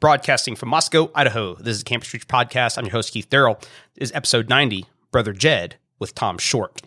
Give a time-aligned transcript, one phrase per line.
[0.00, 1.56] Broadcasting from Moscow, Idaho.
[1.56, 2.78] This is the Campus Preach Podcast.
[2.78, 3.58] I'm your host, Keith Darrell.
[3.96, 6.80] This is episode 90, Brother Jed with Tom Short.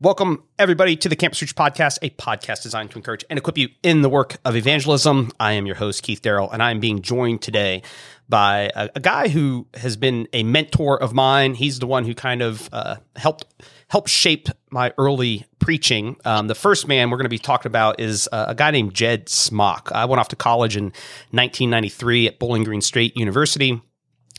[0.00, 3.68] Welcome, everybody, to the Campus Preach Podcast, a podcast designed to encourage and equip you
[3.82, 5.32] in the work of evangelism.
[5.38, 7.82] I am your host, Keith Darrell, and I am being joined today
[8.26, 11.52] by a, a, guy who has been a mentor of mine.
[11.52, 13.44] He's the one who kind of uh, helped
[13.88, 16.16] helped shape my early preaching.
[16.26, 18.92] Um, the first man we're going to be talking about is uh, a guy named
[18.92, 19.90] Jed Smock.
[19.94, 20.86] I went off to college in
[21.30, 23.80] 1993 at Bowling Green State University.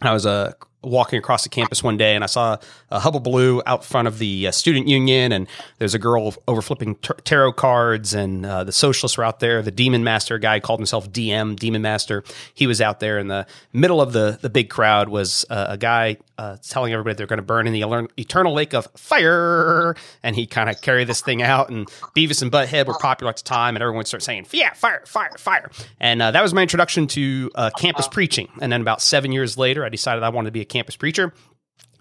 [0.01, 2.57] I was a walking across the campus one day and I saw
[2.91, 5.47] a Hubble Blue out front of the uh, student union and
[5.79, 9.61] there's a girl over flipping tarot cards and uh, the socialists were out there.
[9.61, 12.23] The demon master guy called himself DM, demon master.
[12.53, 15.77] He was out there in the middle of the, the big crowd was uh, a
[15.77, 19.95] guy uh, telling everybody they're going to burn in the eternal lake of fire.
[20.23, 23.37] And he kind of carried this thing out and Beavis and Butthead were popular at
[23.37, 25.69] the time and everyone started saying, yeah, fire, fire, fire.
[25.99, 28.49] And uh, that was my introduction to uh, campus preaching.
[28.61, 31.33] And then about seven years later, I decided I wanted to be a campus preacher.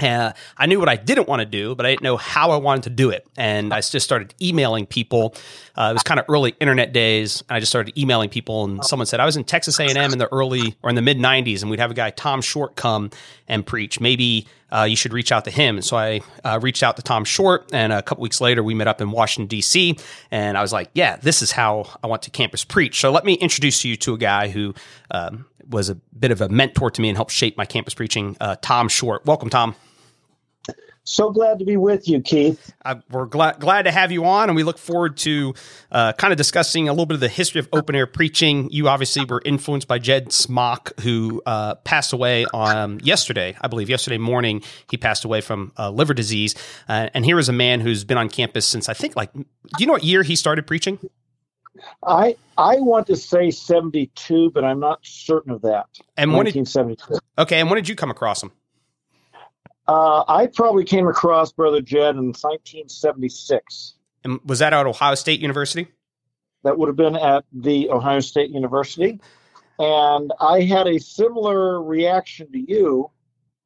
[0.01, 2.57] Uh, I knew what I didn't want to do, but I didn't know how I
[2.57, 3.27] wanted to do it.
[3.37, 5.35] And I just started emailing people.
[5.77, 7.43] Uh, it was kind of early internet days.
[7.49, 10.19] And I just started emailing people, and someone said I was in Texas A&M in
[10.19, 13.11] the early or in the mid '90s, and we'd have a guy Tom Short come
[13.47, 14.01] and preach.
[14.01, 15.77] Maybe uh, you should reach out to him.
[15.77, 18.75] And so I uh, reached out to Tom Short, and a couple weeks later we
[18.75, 19.99] met up in Washington D.C.
[20.31, 23.25] And I was like, "Yeah, this is how I want to campus preach." So let
[23.25, 24.75] me introduce you to a guy who
[25.11, 28.37] um, was a bit of a mentor to me and helped shape my campus preaching.
[28.41, 29.75] Uh, Tom Short, welcome, Tom.
[31.05, 32.73] So glad to be with you, Keith.
[32.85, 35.53] Uh, we're glad glad to have you on, and we look forward to
[35.91, 38.71] uh, kind of discussing a little bit of the history of open air preaching.
[38.71, 43.91] You obviously were influenced by Jed Smock, who uh, passed away on yesterday, I believe.
[43.91, 46.55] Yesterday morning, he passed away from uh, liver disease.
[46.89, 49.45] Uh, and here is a man who's been on campus since I think, like, do
[49.81, 51.01] you know what year he started preaching?
[52.07, 55.87] I I want to say seventy two, but I'm not certain of that.
[56.17, 56.55] And when did
[57.39, 57.59] okay?
[57.59, 58.53] And when did you come across him?
[59.89, 63.95] Uh, I probably came across Brother Jed in 1976.
[64.25, 65.89] And was that at Ohio State University?
[66.63, 69.21] That would have been at the Ohio State University.
[69.79, 73.11] And I had a similar reaction to you.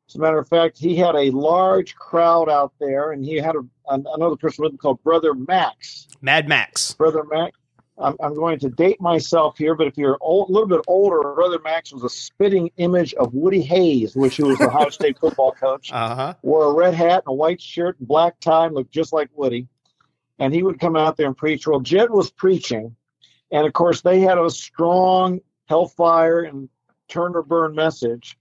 [0.08, 3.56] As a matter of fact, he had a large crowd out there, and he had
[3.56, 6.06] a, another person with him called Brother Max.
[6.22, 6.94] Mad Max.
[6.94, 7.58] Brother Max.
[7.98, 11.22] I'm, I'm going to date myself here, but if you're old, a little bit older,
[11.34, 15.18] Brother Max was a spitting image of Woody Hayes, which he was the Ohio State
[15.18, 15.90] football coach.
[15.92, 16.34] Uh-huh.
[16.42, 19.30] Wore a red hat and a white shirt and black tie, and looked just like
[19.34, 19.68] Woody.
[20.38, 21.66] And he would come out there and preach.
[21.66, 22.94] Well, Jed was preaching,
[23.50, 26.68] and of course they had a strong hellfire and
[27.08, 28.36] turn or burn message,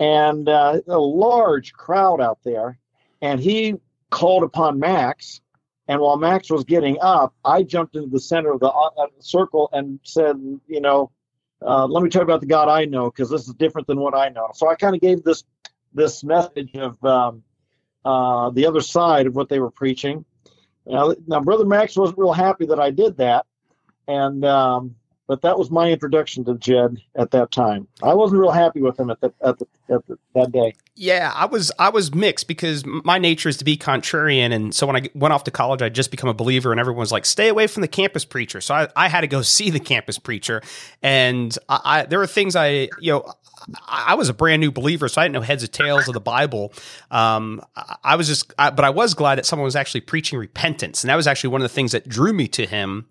[0.00, 2.78] and uh, a large crowd out there.
[3.22, 3.76] And he
[4.10, 5.40] called upon Max
[5.88, 9.70] and while Max was getting up, I jumped into the center of the uh, circle
[9.72, 11.10] and said, you know,
[11.62, 13.98] uh, let me tell you about the God I know because this is different than
[13.98, 14.50] what I know.
[14.54, 15.44] So I kind of gave this
[15.94, 17.42] this message of um,
[18.04, 20.24] uh, the other side of what they were preaching.
[20.86, 23.46] Now, now, Brother Max wasn't real happy that I did that,
[24.06, 24.94] and um,
[25.28, 27.86] but that was my introduction to Jed at that time.
[28.02, 30.74] I wasn't real happy with him at the, at, the, at the, that day.
[30.96, 34.86] Yeah, I was I was mixed because my nature is to be contrarian, and so
[34.86, 37.24] when I went off to college, I just become a believer, and everyone was like,
[37.24, 40.18] "Stay away from the campus preacher." So I, I had to go see the campus
[40.18, 40.60] preacher,
[41.02, 43.32] and I, I there were things I you know
[43.86, 46.20] I was a brand new believer, so I didn't know heads or tails of the
[46.20, 46.72] Bible.
[47.10, 47.60] Um,
[48.02, 51.10] I was just, I, but I was glad that someone was actually preaching repentance, and
[51.10, 53.06] that was actually one of the things that drew me to him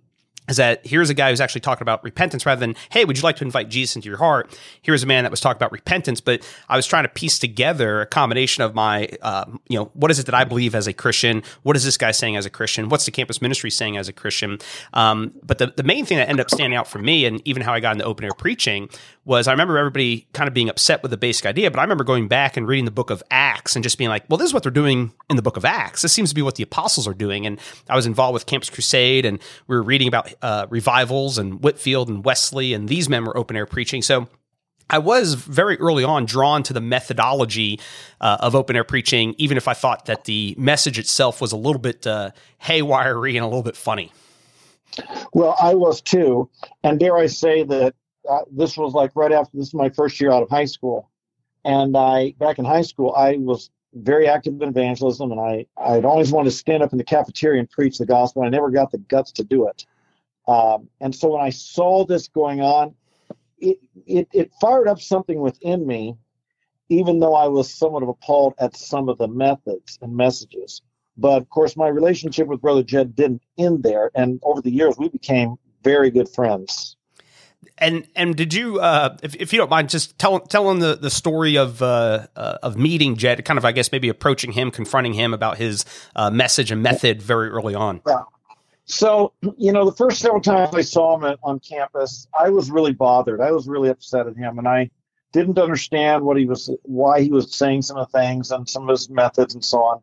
[0.48, 3.24] is that here's a guy who's actually talking about repentance rather than, hey, would you
[3.24, 4.58] like to invite Jesus into your heart?
[4.82, 8.02] Here's a man that was talking about repentance, but I was trying to piece together
[8.02, 10.94] a combination of my, uh, you know, what is it that I believe as a
[10.94, 11.44] Christian?
[11.64, 12.90] What is this guy saying as a Christian?
[12.90, 14.60] What's the campus ministry saying as a Christian?
[14.94, 17.62] Um, but the, the main thing that ended up standing out for me, and even
[17.62, 18.90] how I got into open air preaching,
[19.28, 22.04] was I remember everybody kind of being upset with the basic idea, but I remember
[22.04, 24.54] going back and reading the book of Acts and just being like, well, this is
[24.54, 26.02] what they're doing in the book of Acts.
[26.02, 27.46] This seems to be what the apostles are doing.
[27.46, 31.62] And I was involved with Campus Crusade and we were reading about uh, revivals and
[31.62, 34.02] Whitefield and Wesley, and these men were open air preaching.
[34.02, 34.28] So
[34.90, 37.80] I was very early on drawn to the methodology
[38.22, 41.58] uh, of open air preaching, even if I thought that the message itself was a
[41.58, 42.32] little bit uh,
[42.68, 44.14] and a little bit funny.
[45.34, 46.50] Well, I was too.
[46.84, 47.94] And dare I say that
[48.30, 51.10] uh, this was like right after this is my first year out of high school,
[51.64, 56.06] and I back in high school I was very active in evangelism, and I I'd
[56.06, 58.44] always wanted to stand up in the cafeteria and preach the gospel.
[58.44, 59.86] And I never got the guts to do it,
[60.48, 62.96] um, and so when I saw this going on,
[63.60, 66.18] it, it it fired up something within me,
[66.90, 70.82] even though I was somewhat of appalled at some of the methods and messages.
[71.20, 74.98] But of course, my relationship with Brother Jed didn't end there, and over the years
[74.98, 76.97] we became very good friends
[77.80, 81.12] And and did you, uh, if, if you don't mind, just tell, telling the, the
[81.12, 85.14] story of uh, uh, of meeting Jed, kind of I guess maybe approaching him, confronting
[85.14, 85.86] him about his
[86.16, 88.02] uh, message and method very early on.
[88.08, 88.24] Yeah.
[88.86, 92.72] So you know, the first several times I saw him at, on campus, I was
[92.72, 93.42] really bothered.
[93.42, 94.90] I was really upset at him, and I
[95.34, 98.84] didn't understand what he was, why he was saying some of the things and some
[98.84, 100.02] of his methods and so on.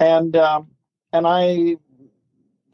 [0.00, 0.68] And um,
[1.12, 1.76] and I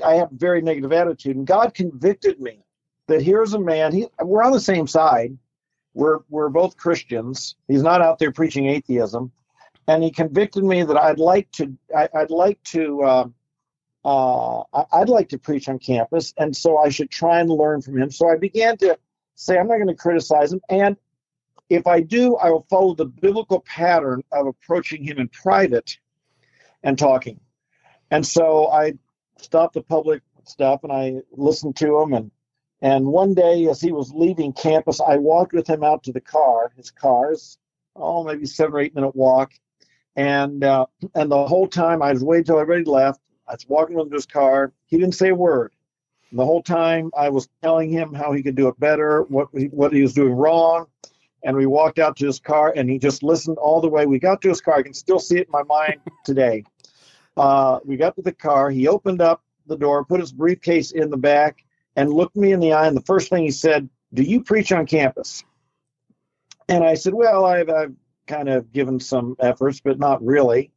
[0.02, 2.60] I have a very negative attitude, and God convicted me
[3.08, 3.92] that here's a man.
[3.92, 5.36] He, we're on the same side.
[5.94, 7.56] We're we're both Christians.
[7.68, 9.32] He's not out there preaching atheism,
[9.86, 11.76] and he convicted me that I'd like to.
[11.94, 13.02] I, would like to.
[13.02, 13.28] Uh,
[14.04, 17.98] uh, I'd like to preach on campus, and so I should try and learn from
[17.98, 18.10] him.
[18.10, 18.98] So I began to
[19.36, 20.96] say, I'm not going to criticize him, and
[21.72, 25.98] if I do, I will follow the biblical pattern of approaching him in private
[26.82, 27.40] and talking.
[28.10, 28.92] And so I
[29.38, 32.30] stopped the public stuff and I listened to him and
[32.82, 36.20] and one day, as he was leaving campus, I walked with him out to the
[36.20, 36.72] car.
[36.76, 37.56] His car's
[37.94, 39.52] oh, maybe seven or eight minute walk,
[40.16, 43.20] and uh, and the whole time I was waiting till everybody left.
[43.46, 44.72] I was walking with his car.
[44.86, 45.72] He didn't say a word.
[46.30, 49.48] And the whole time I was telling him how he could do it better, what
[49.54, 50.86] he, what he was doing wrong,
[51.44, 54.06] and we walked out to his car, and he just listened all the way.
[54.06, 54.76] We got to his car.
[54.76, 56.64] I can still see it in my mind today.
[57.36, 58.70] Uh, we got to the car.
[58.70, 61.64] He opened up the door, put his briefcase in the back,
[61.96, 62.86] and looked me in the eye.
[62.86, 65.44] And the first thing he said, Do you preach on campus?
[66.68, 67.94] And I said, Well, I've, I've
[68.26, 70.72] kind of given some efforts, but not really.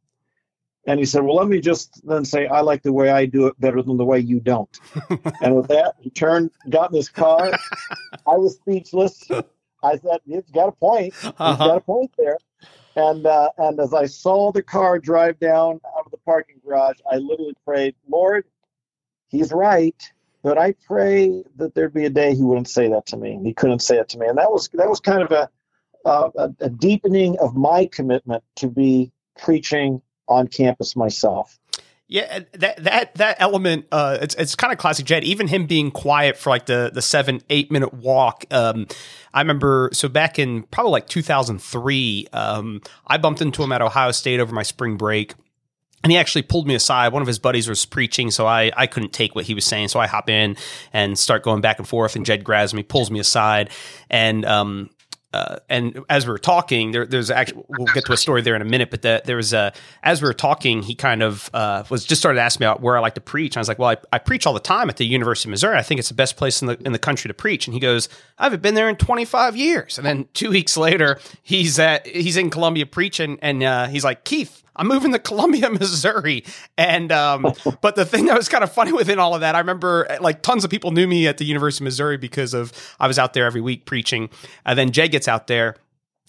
[0.86, 3.46] And he said, Well, let me just then say, I like the way I do
[3.46, 4.78] it better than the way you don't.
[5.40, 7.52] and with that, he turned, got in his car.
[8.26, 9.28] I was speechless.
[9.82, 11.14] I said, He's got a point.
[11.14, 11.56] He's uh-huh.
[11.56, 12.38] got a point there.
[12.94, 16.96] And uh, and as I saw the car drive down out of the parking garage,
[17.10, 18.46] I literally prayed, Lord,
[19.28, 20.12] he's right.
[20.46, 23.40] But I pray that there'd be a day he wouldn't say that to me.
[23.42, 25.50] He couldn't say it to me, and that was that was kind of a
[26.08, 31.58] a, a deepening of my commitment to be preaching on campus myself.
[32.06, 35.24] Yeah, that that that element, uh, it's it's kind of classic Jed.
[35.24, 38.44] Even him being quiet for like the the seven eight minute walk.
[38.52, 38.86] Um,
[39.34, 43.72] I remember so back in probably like two thousand three, um, I bumped into him
[43.72, 45.34] at Ohio State over my spring break
[46.02, 47.12] and he actually pulled me aside.
[47.12, 49.88] One of his buddies was preaching, so I, I couldn't take what he was saying.
[49.88, 50.56] So I hop in
[50.92, 52.16] and start going back and forth.
[52.16, 53.70] And Jed grabs me, pulls me aside,
[54.10, 54.90] and um,
[55.36, 58.54] uh, and as we were talking, there, there's actually we'll get to a story there
[58.54, 58.90] in a minute.
[58.90, 59.72] But the, there was a
[60.02, 62.96] as we were talking, he kind of uh, was just started asking me about where
[62.96, 63.54] I like to preach.
[63.54, 65.50] And I was like, well, I, I, preach all the time at the University of
[65.50, 65.76] Missouri.
[65.76, 67.66] I think it's the best place in the in the country to preach.
[67.66, 68.08] And he goes,
[68.38, 69.98] I haven't been there in 25 years.
[69.98, 74.24] And then two weeks later, he's at he's in Columbia preaching, and uh, he's like,
[74.24, 76.44] Keith, I'm moving to Columbia, Missouri.
[76.78, 79.58] And, um, but the thing that was kind of funny within all of that, I
[79.58, 83.08] remember like tons of people knew me at the University of Missouri because of, I
[83.08, 84.30] was out there every week preaching.
[84.64, 85.76] And then Jed gets out there.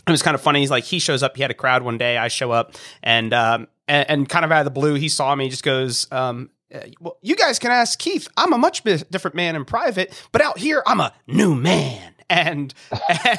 [0.07, 0.61] It was kind of funny.
[0.61, 2.17] He's like, he shows up, he had a crowd one day.
[2.17, 5.35] I show up and, um, and, and kind of out of the blue, he saw
[5.35, 8.27] me, he just goes, um, uh, well, you guys can ask Keith.
[8.35, 12.74] I'm a much different man in private, but out here, I'm a new man and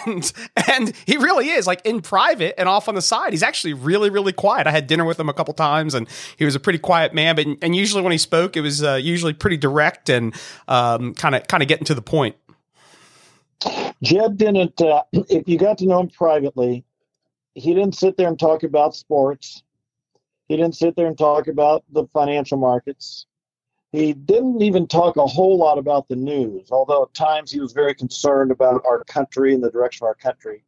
[0.04, 0.32] and
[0.68, 3.32] and he really is like in private and off on the side.
[3.32, 4.66] He's actually really really quiet.
[4.66, 7.36] I had dinner with him a couple times and he was a pretty quiet man
[7.36, 10.34] but and usually when he spoke it was uh, usually pretty direct and
[10.66, 12.36] kind of kind of getting to the point.
[14.02, 16.84] Jed didn't uh, if you got to know him privately
[17.58, 19.62] he didn't sit there and talk about sports.
[20.48, 23.26] He didn't sit there and talk about the financial markets
[23.92, 27.72] he didn't even talk a whole lot about the news, although at times he was
[27.72, 30.62] very concerned about our country and the direction of our country.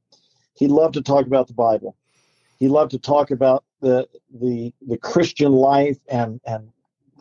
[0.55, 1.97] He loved to talk about the Bible.
[2.59, 6.71] He loved to talk about the the the Christian life and and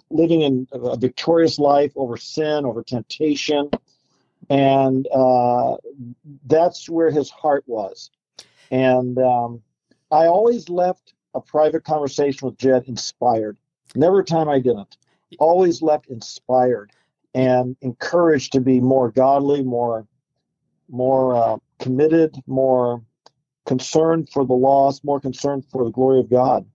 [0.10, 3.70] living in a victorious life over sin, over temptation,
[4.50, 5.78] and uh,
[6.48, 8.10] that's where his heart was.
[8.72, 9.62] And um,
[10.12, 13.58] I always left a private conversation with Jed inspired.
[13.96, 14.98] Never a time I didn't
[15.38, 16.92] always left inspired
[17.36, 20.08] and encouraged to be more godly, more
[20.92, 23.04] more uh, committed, more
[23.66, 26.66] concerned for the lost, more concerned for the glory of God.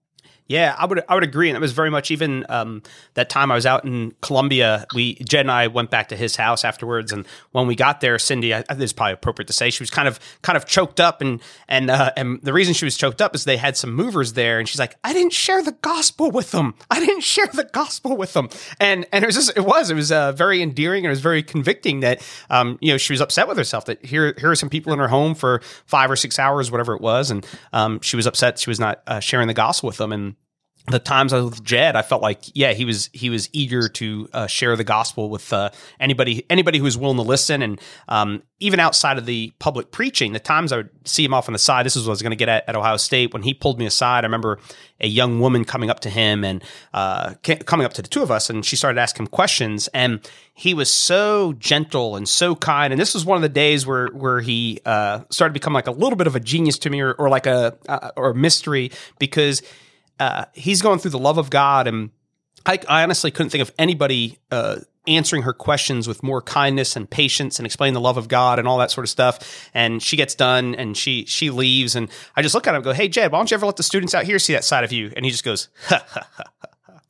[0.47, 2.83] Yeah, I would I would agree, and it was very much even um,
[3.15, 4.85] that time I was out in Columbia.
[4.93, 8.19] We Jed and I went back to his house afterwards, and when we got there,
[8.19, 10.99] Cindy, I, this is probably appropriate to say, she was kind of kind of choked
[10.99, 13.91] up, and and uh, and the reason she was choked up is they had some
[13.91, 16.75] movers there, and she's like, I didn't share the gospel with them.
[16.91, 18.49] I didn't share the gospel with them,
[18.79, 21.21] and and it was just it was it was uh, very endearing and it was
[21.21, 22.21] very convicting that
[22.51, 24.99] um, you know she was upset with herself that here here are some people in
[24.99, 28.59] her home for five or six hours, whatever it was, and um, she was upset
[28.59, 30.34] she was not uh, sharing the gospel with them, and
[30.87, 33.87] the times I was with Jed, I felt like yeah, he was he was eager
[33.89, 37.81] to uh, share the gospel with uh, anybody anybody who was willing to listen, and
[38.07, 41.53] um, even outside of the public preaching, the times I would see him off on
[41.53, 41.85] the side.
[41.85, 43.79] This is what I was going to get at at Ohio State when he pulled
[43.79, 44.23] me aside.
[44.23, 44.59] I remember
[45.01, 46.63] a young woman coming up to him and
[46.93, 50.19] uh, coming up to the two of us, and she started asking him questions, and
[50.53, 52.93] he was so gentle and so kind.
[52.93, 55.87] And this was one of the days where where he uh, started to become like
[55.87, 58.35] a little bit of a genius to me, or, or like a uh, or a
[58.35, 59.63] mystery because
[60.19, 62.11] uh, he's going through the love of God, and
[62.65, 67.09] I, I honestly couldn't think of anybody uh, answering her questions with more kindness and
[67.09, 69.69] patience and explaining the love of God and all that sort of stuff.
[69.73, 72.93] And she gets done and she she leaves, and I just look at him go,
[72.93, 74.91] "Hey, Jed, why don't you ever let the students out here see that side of
[74.91, 76.43] you?" And he just goes, ha, ha, ha,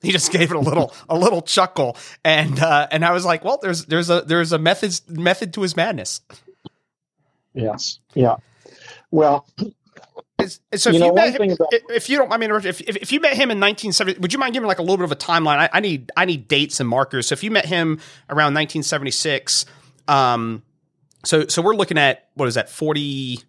[0.06, 3.44] he just gave it a little a little chuckle, and uh, and I was like,
[3.44, 6.22] "Well, there's there's a there's a method method to his madness."
[7.54, 8.00] Yes.
[8.14, 8.36] Yeah.
[9.12, 9.48] Well,
[10.48, 13.12] so if you, you met him, about- if you don't, I mean, if, if, if
[13.12, 15.16] you met him in 1970, would you mind giving like a little bit of a
[15.16, 15.58] timeline?
[15.58, 17.28] I, I, need I need dates and markers.
[17.28, 18.00] So if you met him
[18.30, 19.66] around 1976,
[20.08, 20.64] um,
[21.24, 23.40] so so we're looking at what is that 40,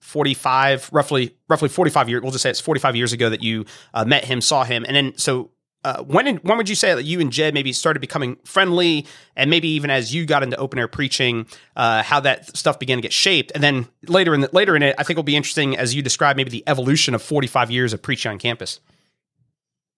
[0.00, 2.22] 45, roughly roughly 45 years.
[2.22, 3.64] We'll just say it's 45 years ago that you
[3.94, 5.50] uh, met him, saw him, and then so
[5.84, 9.06] uh, when did, when would you say that you and Jed maybe started becoming friendly,
[9.36, 12.96] and maybe even as you got into open air preaching, uh, how that stuff began
[12.96, 15.36] to get shaped, and then later in the, later in it, I think will be
[15.36, 18.80] interesting as you describe maybe the evolution of forty five years of preaching on campus.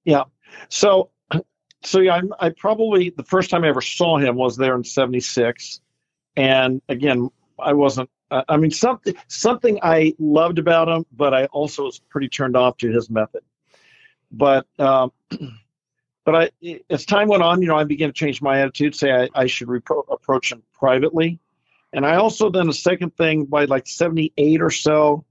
[0.04, 0.24] Yeah,
[0.68, 1.10] so
[1.84, 4.82] so yeah, I, I probably the first time I ever saw him was there in
[4.82, 5.80] '76,
[6.36, 8.10] and again, I wasn't.
[8.28, 12.56] Uh, I mean, something something I loved about him, but I also was pretty turned
[12.56, 13.42] off to his method.
[14.32, 15.12] But um,
[16.26, 19.12] but I, as time went on, you know, I began to change my attitude, say
[19.12, 21.38] I, I should repro- approach him privately.
[21.92, 25.24] And I also then a second thing by like 78 or so,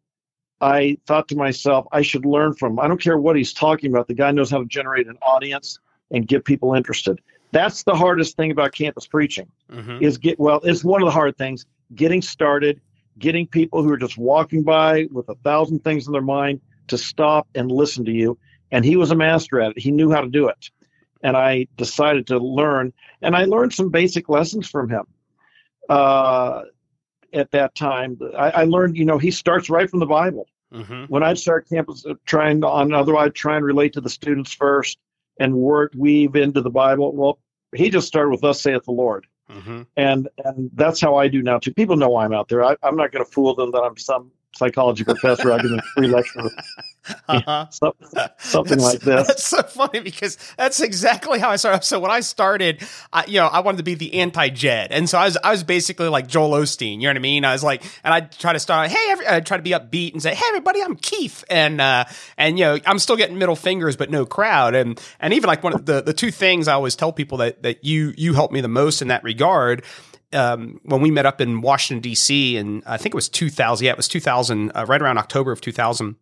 [0.62, 2.80] I thought to myself, I should learn from him.
[2.80, 4.08] I don't care what he's talking about.
[4.08, 5.80] The guy knows how to generate an audience
[6.12, 7.20] and get people interested.
[7.52, 10.02] That's the hardest thing about campus preaching mm-hmm.
[10.02, 12.80] is get, well, it's one of the hard things, getting started,
[13.20, 16.98] getting people who are just walking by with a thousand things in their mind to
[16.98, 18.38] stop and listen to you.
[18.72, 19.80] And he was a master at it.
[19.80, 20.70] He knew how to do it
[21.26, 22.94] and I decided to learn.
[23.24, 25.06] And I learned some basic lessons from him.
[25.90, 26.62] Uh,
[27.34, 30.48] at that time, I, I, learned, you know, he starts right from the Bible.
[30.72, 31.06] Mm-hmm.
[31.06, 34.54] When I'd start campus uh, trying on other, I'd try and relate to the students
[34.54, 35.00] first
[35.40, 37.12] and work weave into the Bible.
[37.12, 37.40] Well,
[37.76, 39.84] he just started with "Thus saith the Lord," mm-hmm.
[39.98, 41.74] and and that's how I do now too.
[41.74, 42.64] People know I'm out there.
[42.64, 45.52] I, I'm not going to fool them that I'm some psychology professor.
[45.52, 46.42] I give them free lecture
[47.28, 47.68] uh-huh.
[48.40, 49.28] something like this.
[49.28, 51.84] That's so funny because that's exactly how I started.
[51.84, 52.84] So when I started,
[53.14, 55.64] I, you know, I wanted to be the anti-Jed, and so I was I was
[55.64, 56.96] basically like Joel Osteen.
[56.96, 57.46] You know what I mean?
[57.46, 60.14] I was like, and I try to start, hey, every, I try to be upbeat
[60.14, 62.06] and say, hey, everybody, I'm Keith, and uh,
[62.38, 65.64] and you know, I'm still getting middle fingers, but no crowd, and and even like
[65.64, 68.54] one of the the two things I always tell people that that you you helped
[68.54, 69.84] me the most in that regard
[70.36, 72.58] um, when we met up in Washington D.C.
[72.58, 73.86] and I think it was 2000.
[73.86, 76.16] Yeah, it was 2000, uh, right around October of 2000.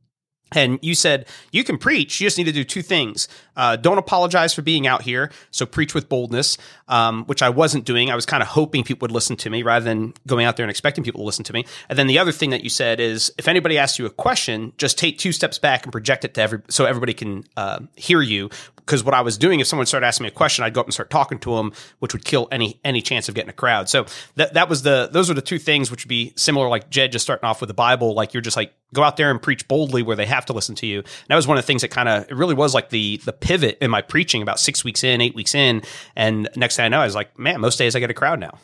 [0.53, 2.19] And you said you can preach.
[2.19, 3.27] You just need to do two things.
[3.55, 5.31] Uh, don't apologize for being out here.
[5.51, 6.57] So preach with boldness,
[6.87, 8.09] um, which I wasn't doing.
[8.09, 10.63] I was kind of hoping people would listen to me rather than going out there
[10.63, 11.65] and expecting people to listen to me.
[11.89, 14.73] And then the other thing that you said is if anybody asks you a question,
[14.77, 18.21] just take two steps back and project it to every so everybody can uh, hear
[18.21, 18.49] you.
[18.85, 20.87] Because what I was doing, if someone started asking me a question, I'd go up
[20.87, 23.89] and start talking to them, which would kill any any chance of getting a crowd.
[23.89, 26.89] So that that was the those are the two things which would be similar, like
[26.89, 29.41] Jed just starting off with the Bible, like you're just like go out there and
[29.41, 30.99] preach boldly where they have to listen to you.
[30.99, 33.17] And that was one of the things that kind of it really was like the
[33.17, 35.81] the pivot in my preaching about six weeks in, eight weeks in,
[36.15, 38.39] and next thing I know, I was like, man, most days I get a crowd
[38.39, 38.57] now.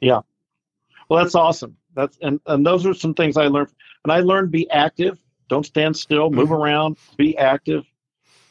[0.00, 0.20] Yeah,
[1.08, 1.76] well, that's awesome.
[1.94, 3.70] That's and and those are some things I learned.
[4.04, 5.18] And I learned be active.
[5.48, 6.30] Don't stand still.
[6.30, 6.54] Move mm-hmm.
[6.54, 6.96] around.
[7.16, 7.84] Be active.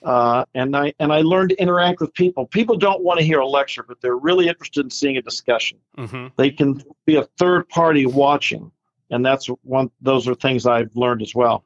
[0.04, 2.46] Uh, and I and I learned to interact with people.
[2.46, 5.80] People don't want to hear a lecture, but they're really interested in seeing a discussion.
[5.98, 6.27] Mm-hmm.
[6.38, 8.72] They can be a third party watching
[9.10, 9.89] and that's one.
[10.01, 11.63] Those are things I've learned as well.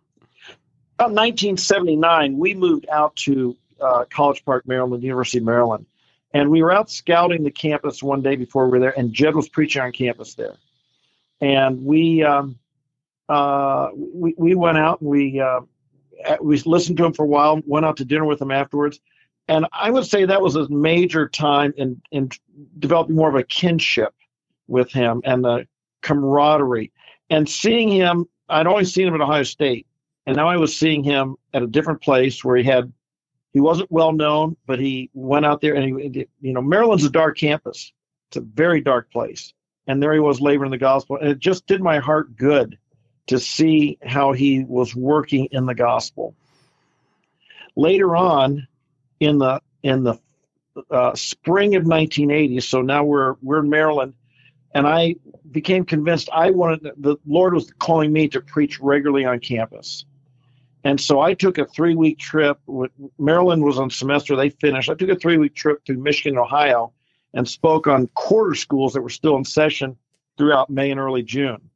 [0.95, 5.85] About 1979, we moved out to uh, College Park, Maryland, University of Maryland,
[6.33, 9.35] and we were out scouting the campus one day before we were there, and Jed
[9.35, 10.55] was preaching on campus there,
[11.39, 12.59] and we um,
[13.27, 15.61] uh, we, we went out and we uh,
[16.25, 18.99] Uh, we listened to him for a while, went out to dinner with him afterwards,
[19.47, 22.29] and I would say that was a major time in in
[22.79, 24.13] developing more of a kinship
[24.67, 25.67] with him and the
[26.01, 26.91] camaraderie.
[27.29, 29.87] And seeing him, I'd always seen him at Ohio State,
[30.25, 32.91] and now I was seeing him at a different place where he had,
[33.53, 37.09] he wasn't well known, but he went out there and he, you know, Maryland's a
[37.09, 37.91] dark campus.
[38.29, 39.53] It's a very dark place,
[39.87, 42.77] and there he was laboring the gospel, and it just did my heart good
[43.27, 46.35] to see how he was working in the gospel.
[47.75, 48.67] Later on,
[49.19, 50.19] in the in the
[50.89, 54.13] uh, spring of 1980, so now we're we're in Maryland,
[54.73, 55.15] and I
[55.49, 60.05] became convinced I wanted the Lord was calling me to preach regularly on campus.
[60.83, 62.59] And so I took a three week trip.
[63.19, 64.89] Maryland was on semester, they finished.
[64.89, 66.91] I took a three week trip to Michigan, Ohio,
[67.33, 69.97] and spoke on quarter schools that were still in session
[70.37, 71.70] throughout May and early June.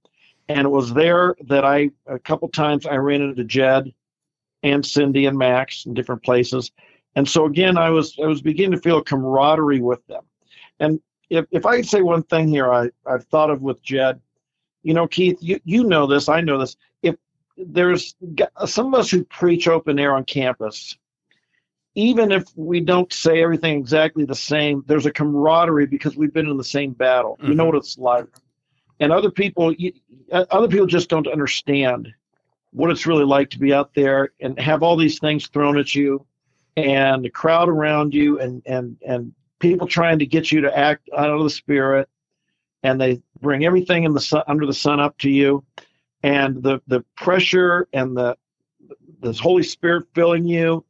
[0.48, 3.94] And it was there that I, a couple times, I ran into Jed
[4.62, 6.72] and Cindy and Max in different places.
[7.16, 10.24] And so again, I was I was beginning to feel camaraderie with them.
[10.80, 11.00] And
[11.30, 14.20] if, if I could say one thing here, I, I've thought of with Jed,
[14.84, 16.76] you know, Keith, you, you know this, I know this.
[17.02, 17.16] If
[17.58, 18.16] there's
[18.66, 20.96] some of us who preach open air on campus,
[21.96, 26.50] even if we don't say everything exactly the same, there's a camaraderie because we've been
[26.50, 27.38] in the same battle.
[27.38, 27.50] Mm-hmm.
[27.50, 28.28] We know what it's like.
[29.00, 29.74] And other people,
[30.32, 32.14] uh, other people just don't understand
[32.72, 35.96] what it's really like to be out there and have all these things thrown at
[35.96, 36.26] you
[36.78, 41.10] and the crowd around you and, and, and people trying to get you to act
[41.18, 42.10] out of the spirit.
[42.84, 45.64] And they bring everything in the sun, under the sun up to you.
[46.22, 48.36] And the the pressure and the
[49.22, 50.84] the holy spirit filling you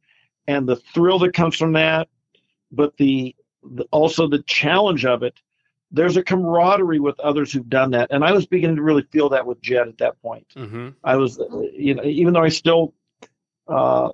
[0.46, 2.08] and the thrill that comes from that
[2.72, 5.34] but the, the also the challenge of it
[5.96, 9.28] there's a camaraderie with others who've done that and i was beginning to really feel
[9.28, 10.90] that with jed at that point mm-hmm.
[11.04, 11.40] i was
[11.72, 12.94] you know even though i still
[13.68, 14.10] uh,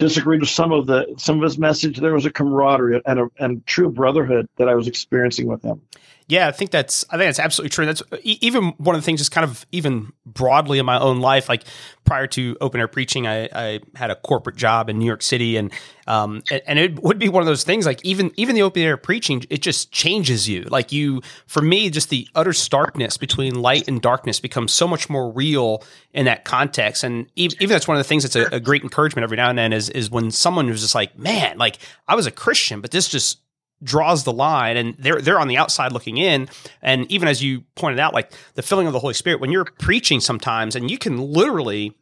[0.00, 1.98] disagreed with some of the some of his message.
[1.98, 5.82] There was a camaraderie and a and true brotherhood that I was experiencing with him.
[6.30, 7.86] Yeah, I think that's I think that's absolutely true.
[7.86, 11.48] That's even one of the things, just kind of even broadly in my own life.
[11.48, 11.64] Like
[12.04, 15.56] prior to open air preaching, I, I had a corporate job in New York City,
[15.56, 15.72] and
[16.06, 17.84] um, and it would be one of those things.
[17.84, 20.62] Like even even the open air preaching, it just changes you.
[20.62, 25.10] Like you, for me, just the utter starkness between light and darkness becomes so much
[25.10, 25.82] more real
[26.14, 27.02] in that context.
[27.02, 29.50] And even, even that's one of the things that's a, a great encouragement every now
[29.50, 32.80] and then is is when someone who's just like, man, like I was a Christian,
[32.80, 33.40] but this just
[33.82, 36.48] draws the line and they're they're on the outside looking in.
[36.82, 39.64] And even as you pointed out like the filling of the holy spirit when you're
[39.64, 41.96] preaching sometimes and you can literally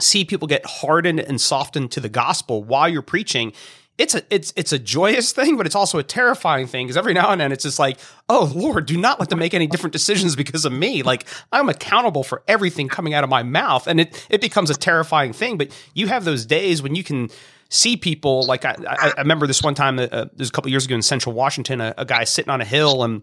[0.00, 3.52] see people get hardened and softened to the gospel while you're preaching
[3.98, 7.12] it's a it's it's a joyous thing but it's also a terrifying thing because every
[7.12, 7.98] now and then it's just like
[8.30, 11.02] oh lord do not let them make any different decisions because of me.
[11.02, 14.74] Like i'm accountable for everything coming out of my mouth and it it becomes a
[14.74, 15.58] terrifying thing.
[15.58, 17.28] But you have those days when you can
[17.70, 20.70] see people like I, I, I remember this one time uh, uh there's a couple
[20.70, 23.22] years ago in Central Washington, a, a guy sitting on a hill and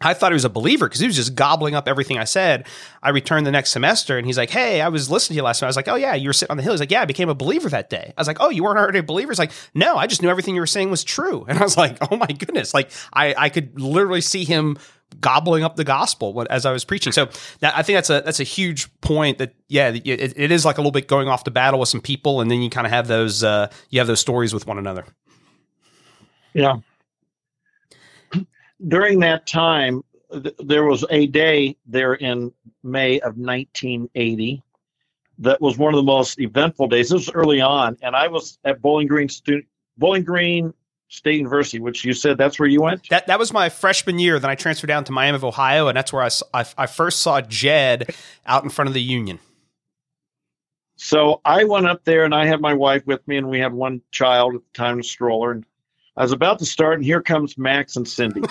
[0.00, 2.66] I thought he was a believer because he was just gobbling up everything I said.
[3.02, 5.62] I returned the next semester and he's like, Hey, I was listening to you last
[5.62, 5.66] night.
[5.66, 6.72] I was like, Oh, yeah, you were sitting on the hill.
[6.72, 8.12] He's like, Yeah, I became a believer that day.
[8.16, 9.30] I was like, Oh, you weren't already a believer?
[9.30, 11.46] He's like, No, I just knew everything you were saying was true.
[11.54, 12.74] And I was like, Oh my goodness.
[12.74, 14.76] Like, I, I could literally see him
[15.20, 17.12] gobbling up the gospel as I was preaching.
[17.12, 17.28] So
[17.60, 19.38] that, I think that's a that's a huge point.
[19.38, 22.00] That yeah, it, it is like a little bit going off to battle with some
[22.00, 24.78] people, and then you kind of have those uh, you have those stories with one
[24.78, 25.04] another.
[26.52, 26.76] Yeah.
[28.88, 34.62] During that time, th- there was a day there in May of 1980
[35.38, 37.08] that was one of the most eventful days.
[37.08, 40.72] This was early on, and I was at Bowling Green student Bowling Green
[41.14, 43.08] State University, which you said that's where you went.
[43.08, 44.38] That that was my freshman year.
[44.38, 47.20] Then I transferred down to Miami of Ohio, and that's where I, I, I first
[47.20, 48.14] saw Jed
[48.46, 49.38] out in front of the Union.
[50.96, 53.72] So I went up there, and I had my wife with me, and we had
[53.72, 55.64] one child at the time, a stroller, and
[56.16, 58.42] I was about to start, and here comes Max and Cindy.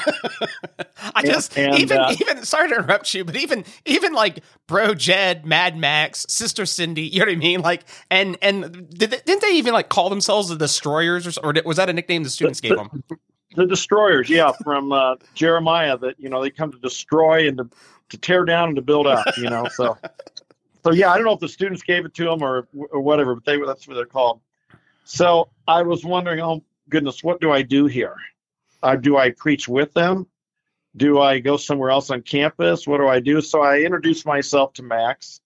[1.15, 4.95] I just and, even uh, even sorry to interrupt you, but even even like Bro
[4.95, 7.61] Jed, Mad Max, Sister Cindy, you know what I mean?
[7.61, 11.61] Like, and and did they, didn't they even like call themselves the Destroyers, or, or
[11.65, 13.03] was that a nickname the students the, gave them?
[13.55, 15.97] The Destroyers, yeah, from uh, Jeremiah.
[15.97, 17.69] That you know they come to destroy and to,
[18.09, 19.25] to tear down and to build up.
[19.37, 19.97] You know, so
[20.83, 23.35] so yeah, I don't know if the students gave it to them or or whatever,
[23.35, 24.41] but they that's what they're called.
[25.05, 28.15] So I was wondering, oh goodness, what do I do here?
[28.81, 30.27] Uh, do I preach with them?
[30.95, 32.85] Do I go somewhere else on campus?
[32.85, 33.41] What do I do?
[33.41, 35.41] So I introduced myself to Max,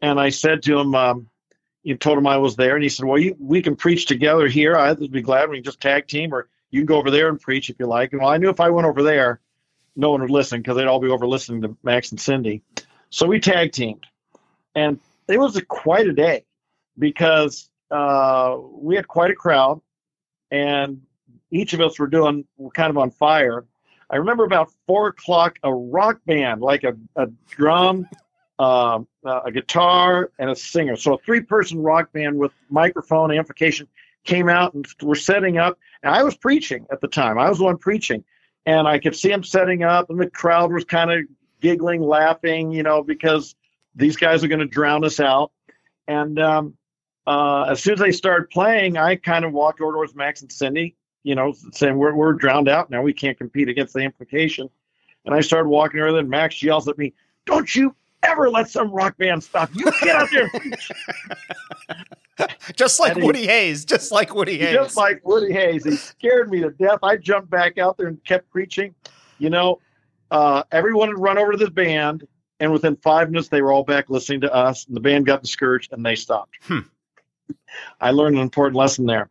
[0.00, 1.28] and I said to him, um,
[1.82, 4.46] "You told him I was there," and he said, "Well, you, we can preach together
[4.46, 4.76] here.
[4.76, 7.40] I'd be glad we can just tag team, or you can go over there and
[7.40, 9.40] preach if you like." And well, I knew if I went over there,
[9.96, 12.62] no one would listen because they'd all be over listening to Max and Cindy.
[13.10, 14.06] So we tag teamed,
[14.76, 16.44] and it was a, quite a day
[16.96, 19.80] because uh, we had quite a crowd
[20.50, 21.00] and
[21.50, 23.64] each of us were doing were kind of on fire.
[24.10, 28.08] I remember about four o'clock, a rock band, like a, a drum,
[28.58, 30.96] uh, a guitar, and a singer.
[30.96, 33.88] So a three person rock band with microphone amplification
[34.24, 35.78] came out and we're setting up.
[36.02, 37.38] And I was preaching at the time.
[37.38, 38.24] I was the one preaching.
[38.66, 41.20] And I could see them setting up, and the crowd was kind of
[41.60, 43.54] giggling, laughing, you know, because
[43.94, 45.52] these guys are going to drown us out.
[46.08, 46.74] And um,
[47.26, 50.50] uh, as soon as they started playing, I kind of walked over towards Max and
[50.52, 53.02] Cindy, you know, saying we're we're drowned out now.
[53.02, 54.68] We can't compete against the implication.
[55.24, 57.12] And I started walking over there, and Max yells at me,
[57.46, 59.90] "Don't you ever let some rock band stop you!
[60.02, 60.48] Get out there!"
[62.76, 64.74] just like And he- Woody Hayes, just like Woody Hayes.
[64.74, 66.98] Just like Woody Hayes, he scared me to death.
[67.02, 68.94] I jumped back out there and kept preaching.
[69.38, 69.80] You know,
[70.30, 72.26] uh, everyone had run over to the band,
[72.60, 74.86] and within five minutes, they were all back listening to us.
[74.86, 76.54] And the band got discouraged, and they stopped.
[76.62, 76.80] Hmm.
[78.00, 79.30] I learned an important lesson there.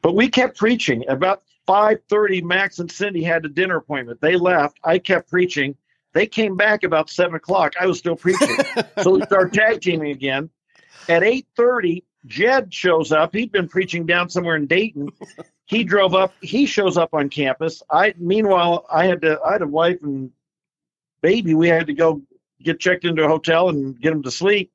[0.00, 1.04] But we kept preaching.
[1.08, 4.20] About five thirty, Max and Cindy had a dinner appointment.
[4.20, 4.78] They left.
[4.84, 5.76] I kept preaching.
[6.12, 7.74] They came back about seven o'clock.
[7.80, 8.56] I was still preaching.
[9.02, 10.50] so we started tag teaming again.
[11.08, 13.34] At eight thirty, Jed shows up.
[13.34, 15.08] He'd been preaching down somewhere in Dayton.
[15.66, 16.34] He drove up.
[16.40, 17.82] He shows up on campus.
[17.90, 19.40] I meanwhile I had to.
[19.40, 20.30] I had a wife and
[21.22, 21.54] baby.
[21.54, 22.22] We had to go
[22.62, 24.72] get checked into a hotel and get them to sleep.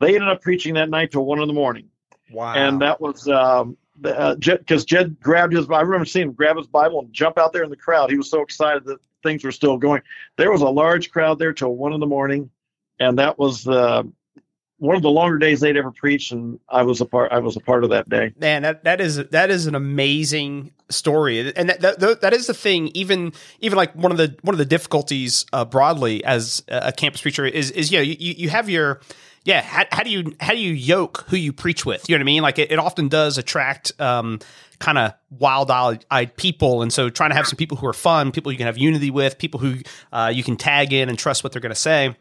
[0.00, 1.88] They ended up preaching that night till one in the morning,
[2.30, 2.54] wow.
[2.54, 5.68] and that was um, uh, Jed because Jed grabbed his.
[5.70, 8.10] I remember seeing him grab his Bible and jump out there in the crowd.
[8.10, 10.02] He was so excited that things were still going.
[10.36, 12.50] There was a large crowd there till one in the morning,
[12.98, 14.02] and that was uh,
[14.78, 17.32] one of the longer days they'd ever preached, and I was a part.
[17.32, 18.32] I was a part of that day.
[18.38, 22.54] man that that is that is an amazing story and that that, that is the
[22.54, 26.92] thing even even like one of the one of the difficulties uh, broadly as a
[26.92, 29.00] campus preacher is is yeah you, you have your
[29.46, 32.08] yeah how, how do you how do you yoke who you preach with?
[32.08, 32.42] You know what i mean?
[32.42, 34.40] Like it, it often does attract um
[34.78, 38.52] kind of wild-eyed people and so trying to have some people who are fun people
[38.52, 39.76] you can have unity with people who
[40.12, 42.14] uh, you can tag in and trust what they're going to say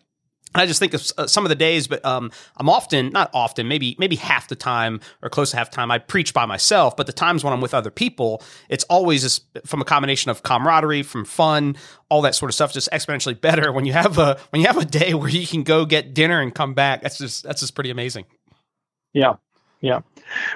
[0.62, 3.68] I just think of uh, some of the days, but um, I'm often not often,
[3.68, 6.96] maybe maybe half the time or close to half the time I preach by myself.
[6.96, 11.04] But the times when I'm with other people, it's always from a combination of camaraderie,
[11.04, 11.76] from fun,
[12.10, 14.78] all that sort of stuff, just exponentially better when you have a when you have
[14.78, 17.02] a day where you can go get dinner and come back.
[17.02, 18.26] That's just that's just pretty amazing.
[19.13, 19.36] Yeah,
[19.82, 20.02] yeah.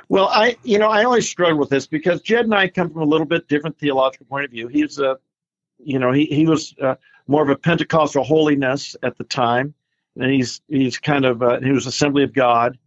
[0.09, 3.01] Well, I you know I always struggle with this because Jed and I come from
[3.01, 4.67] a little bit different theological point of view.
[4.67, 5.17] He's a,
[5.77, 6.95] you know, he he was uh,
[7.27, 9.73] more of a Pentecostal holiness at the time,
[10.15, 12.77] and he's he's kind of uh, he was Assembly of God,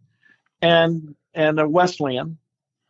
[0.61, 2.37] and and a Wesleyan,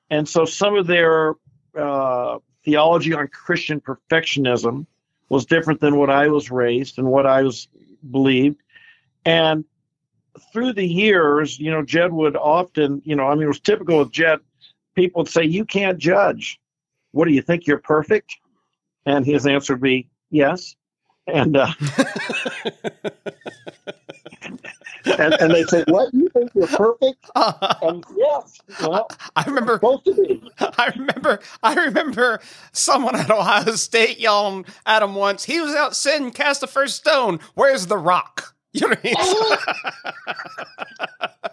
[0.09, 1.35] and so some of their
[1.77, 4.85] uh, theology on Christian perfectionism
[5.29, 7.67] was different than what I was raised and what I was
[8.11, 8.61] believed,
[9.25, 9.65] and
[10.51, 13.99] through the years, you know, Jed would often, you know, I mean, it was typical
[13.99, 14.39] with Jed.
[14.95, 16.59] People would say, "You can't judge.
[17.11, 17.67] What do you think?
[17.67, 18.35] You're perfect?"
[19.05, 20.75] And his answer would be, "Yes."
[21.25, 21.71] And uh,
[25.05, 26.13] and, and they say, "What?
[26.13, 30.41] You think you're perfect?" Uh, and yes, well, I remember supposed to be.
[30.59, 32.39] I remember I remember
[32.71, 36.67] someone at Ohio State yelling um, at him once, he was out sin, cast the
[36.67, 37.39] first stone.
[37.55, 38.55] Where's the rock?
[38.73, 41.43] You know what I mean?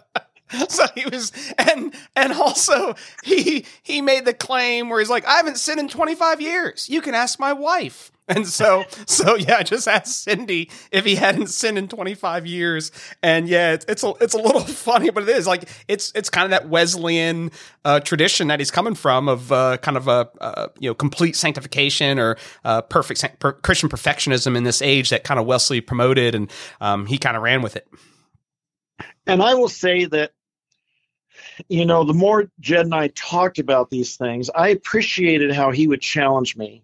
[0.69, 5.37] so he was and and also he he made the claim where he's like, I
[5.37, 6.89] haven't sinned in 25 years.
[6.89, 8.11] You can ask my wife.
[8.31, 12.91] And so, so yeah, just asked Cindy if he hadn't sinned in 25 years.
[13.21, 16.29] And yeah, it's, it's a it's a little funny, but it is like it's it's
[16.29, 17.51] kind of that Wesleyan
[17.83, 21.35] uh, tradition that he's coming from of uh, kind of a uh, you know complete
[21.35, 26.33] sanctification or uh, perfect per- Christian perfectionism in this age that kind of Wesley promoted,
[26.33, 27.85] and um, he kind of ran with it.
[29.27, 30.31] And I will say that,
[31.69, 35.87] you know, the more Jed and I talked about these things, I appreciated how he
[35.87, 36.83] would challenge me.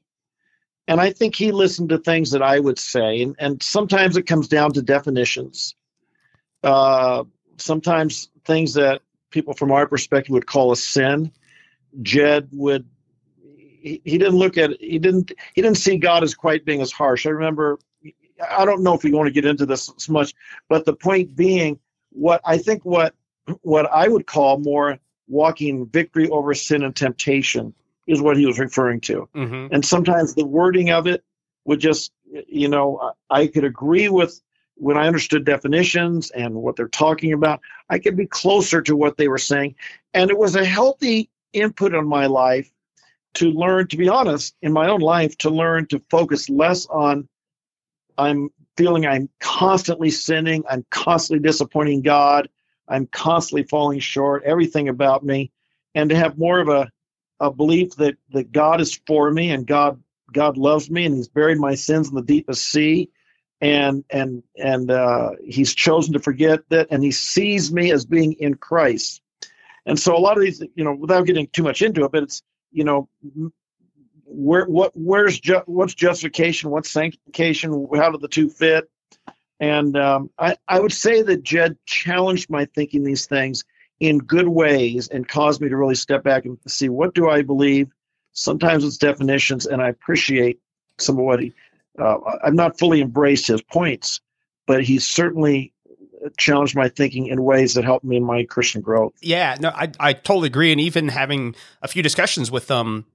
[0.88, 3.22] And I think he listened to things that I would say.
[3.22, 5.76] And, and sometimes it comes down to definitions.
[6.64, 7.26] Uh,
[7.58, 11.32] sometimes things that people from our perspective would call a sin,
[12.02, 12.86] Jed would.
[13.44, 16.92] He, he didn't look at he didn't he didn't see God as quite being as
[16.92, 17.26] harsh.
[17.26, 17.80] I remember
[18.50, 20.34] I don't know if we want to get into this much,
[20.68, 21.80] but the point being
[22.12, 23.14] what I think what
[23.62, 27.74] what I would call more walking victory over sin and temptation
[28.06, 29.28] is what he was referring to.
[29.36, 29.74] Mm-hmm.
[29.74, 31.24] And sometimes the wording of it
[31.66, 32.12] would just,
[32.48, 34.42] you know, I could agree with
[34.76, 37.60] when I understood definitions and what they're talking about.
[37.90, 39.76] I could be closer to what they were saying,
[40.14, 42.72] and it was a healthy input on my life
[43.36, 43.88] to learn.
[43.88, 47.28] To be honest, in my own life, to learn to focus less on
[48.18, 52.50] I'm feeling I'm constantly sinning, I'm constantly disappointing God,
[52.88, 55.52] I'm constantly falling short, everything about me,
[55.96, 56.92] and to have more of a,
[57.40, 61.30] a belief that, that God is for me and God God loves me and He's
[61.30, 63.10] buried my sins in the deepest sea,
[63.62, 68.34] and and and uh, He's chosen to forget that, and He sees me as being
[68.34, 69.22] in Christ.
[69.86, 72.24] And so a lot of these, you know, without getting too much into it, but
[72.24, 73.08] it's you know
[74.26, 76.70] where what where's ju- what's justification?
[76.70, 77.88] What's sanctification?
[77.96, 78.90] How do the two fit
[79.60, 83.64] and um, I, I would say that jed challenged my thinking these things
[84.00, 87.42] in good ways and caused me to really step back and see what do I
[87.42, 87.90] believe.
[88.34, 90.60] Sometimes it's definitions, and I appreciate
[91.00, 91.54] some of what he.
[92.00, 94.22] Uh, I've not fully embraced his points,
[94.68, 95.74] but he certainly
[96.38, 99.14] challenged my thinking in ways that helped me in my Christian growth.
[99.22, 100.72] Yeah, no, I I totally agree.
[100.72, 103.06] And even having a few discussions with um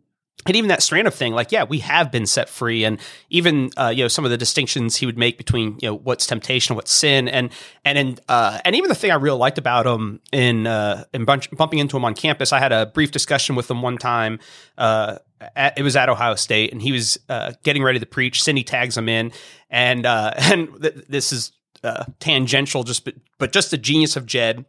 [0.45, 2.99] and even that strand of thing, like yeah, we have been set free, and
[3.31, 6.27] even uh, you know some of the distinctions he would make between you know what's
[6.27, 7.51] temptation, what's sin, and
[7.85, 11.25] and and uh, and even the thing I really liked about him in uh, in
[11.25, 14.41] bunch, bumping into him on campus, I had a brief discussion with him one time.
[14.77, 15.19] Uh,
[15.55, 18.43] at, it was at Ohio State, and he was uh, getting ready to preach.
[18.43, 19.31] Cindy tags him in,
[19.71, 21.53] and uh, and th- this is
[21.85, 24.65] uh, tangential, just but, but just the genius of Jed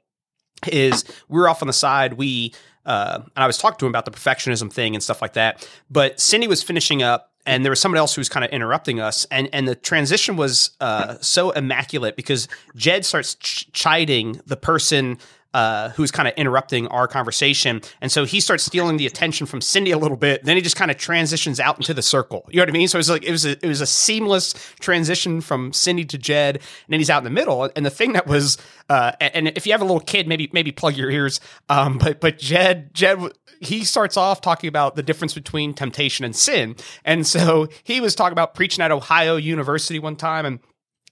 [0.68, 2.14] is we're off on the side.
[2.14, 2.54] We
[2.86, 5.68] uh, and I was talking to him about the perfectionism thing and stuff like that.
[5.90, 9.00] But Cindy was finishing up, and there was someone else who was kind of interrupting
[9.00, 14.58] us, and and the transition was uh, so immaculate because Jed starts ch- chiding the
[14.58, 15.18] person
[15.54, 17.82] uh, who's kind of interrupting our conversation.
[18.02, 20.44] And so he starts stealing the attention from Cindy a little bit.
[20.44, 22.46] Then he just kind of transitions out into the circle.
[22.50, 22.88] You know what I mean?
[22.88, 26.18] So it was like it was a, it was a seamless transition from Cindy to
[26.18, 27.70] Jed, and then he's out in the middle.
[27.76, 28.58] And the thing that was,
[28.90, 31.40] uh, and if you have a little kid, maybe maybe plug your ears.
[31.70, 33.20] Um, but but Jed Jed
[33.60, 36.76] he starts off talking about the difference between temptation and sin.
[37.06, 40.60] And so he was talking about preaching at Ohio University one time and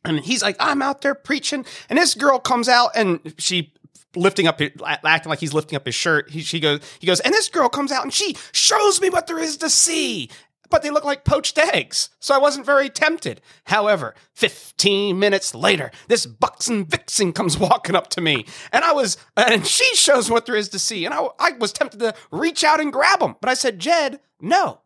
[0.04, 1.63] and he's like, I'm out there preaching.
[1.88, 3.71] And this girl comes out and she
[4.15, 6.30] lifting up, acting like he's lifting up his shirt.
[6.30, 9.27] He, she goes, he goes, and this girl comes out and she shows me what
[9.27, 10.30] there is to see.
[10.69, 13.41] But they look like poached eggs, so I wasn't very tempted.
[13.65, 19.17] However, 15 minutes later, this buxom vixen comes walking up to me, and I was,
[19.36, 22.63] and she shows what there is to see, and I, I was tempted to reach
[22.63, 24.80] out and grab him, but I said, Jed, no,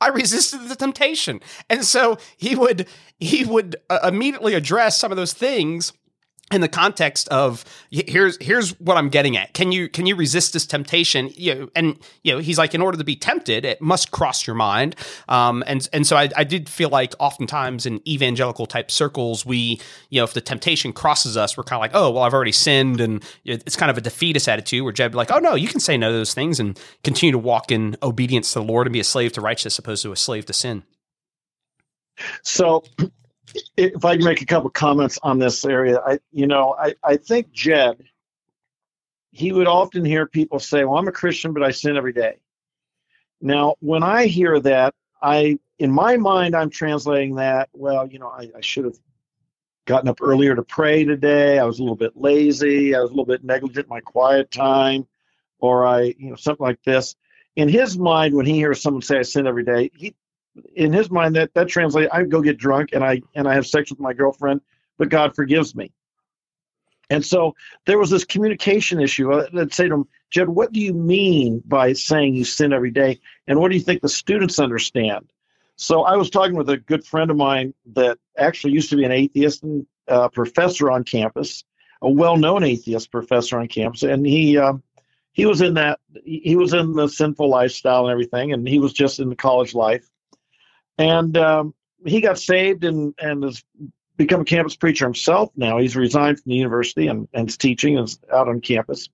[0.00, 1.40] I resisted the temptation.
[1.68, 2.86] And so he would
[3.18, 5.92] he would uh, immediately address some of those things
[6.52, 9.54] in the context of here's here's what I'm getting at.
[9.54, 11.30] Can you can you resist this temptation?
[11.34, 14.46] You know, and you know he's like in order to be tempted, it must cross
[14.46, 14.94] your mind.
[15.26, 19.80] Um, and and so I, I did feel like oftentimes in evangelical type circles, we
[20.10, 22.52] you know if the temptation crosses us, we're kind of like oh well I've already
[22.52, 25.68] sinned, and it's kind of a defeatist attitude where Jed be like oh no you
[25.68, 28.86] can say no to those things and continue to walk in obedience to the Lord
[28.86, 30.82] and be a slave to righteousness opposed to a slave to sin.
[32.42, 32.84] So
[33.76, 37.16] if I can make a couple comments on this area, I you know I I
[37.16, 38.04] think Jed
[39.32, 42.36] he would often hear people say, "Well, I'm a Christian, but I sin every day."
[43.40, 48.28] Now, when I hear that, I in my mind I'm translating that, well, you know,
[48.28, 48.98] I, I should have
[49.86, 51.58] gotten up earlier to pray today.
[51.58, 52.94] I was a little bit lazy.
[52.94, 55.06] I was a little bit negligent in my quiet time,
[55.58, 57.16] or I, you know, something like this.
[57.56, 60.14] In his mind, when he hears someone say I sin every day, he
[60.74, 63.66] in his mind that that translates i go get drunk and i and i have
[63.66, 64.60] sex with my girlfriend
[64.98, 65.90] but god forgives me.
[67.10, 70.94] And so there was this communication issue i'd say to him jed what do you
[70.94, 73.20] mean by saying you sin every day?
[73.46, 75.30] And what do you think the students understand?
[75.76, 79.04] So i was talking with a good friend of mine that actually used to be
[79.04, 81.64] an atheist and uh, professor on campus
[82.02, 84.82] a well-known atheist professor on campus and he um,
[85.32, 88.92] he was in that he was in the sinful lifestyle and everything and he was
[88.92, 90.08] just in the college life
[90.98, 93.62] and um, he got saved and and has
[94.16, 95.78] become a campus preacher himself now.
[95.78, 99.08] He's resigned from the university and, and is teaching and is out on campus.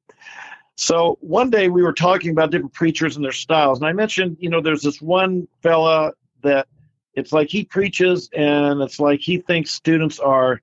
[0.77, 4.39] So one day we were talking about different preachers and their styles, and I mentioned,
[4.41, 6.13] you know, there's this one fella
[6.43, 6.67] that
[7.15, 10.61] it's like he preaches and it's like he thinks students are